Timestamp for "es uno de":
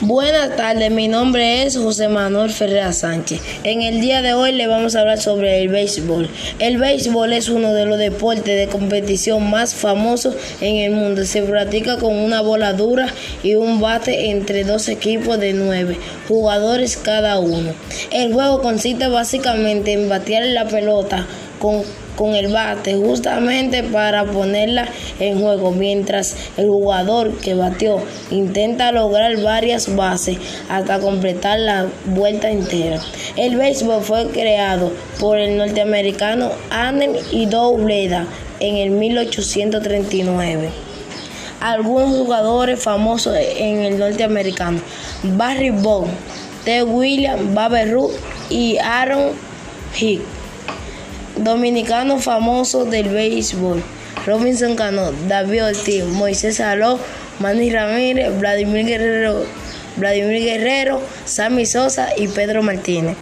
7.32-7.86